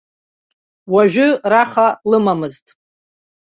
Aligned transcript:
Уажәы 0.93 1.27
раха 1.51 1.87
лымамызт. 2.09 2.65